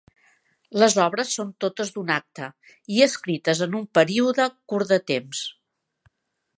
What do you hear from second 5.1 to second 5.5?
temps.